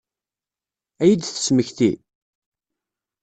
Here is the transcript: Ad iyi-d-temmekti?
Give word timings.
Ad 1.01 1.07
iyi-d-temmekti? 1.11 1.91